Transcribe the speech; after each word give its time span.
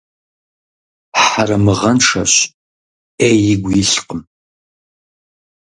Хьэрэмыгъэншэщ, 1.23 2.33
Ӏей 3.17 3.37
игу 3.53 3.71
илъкъым. 3.81 4.21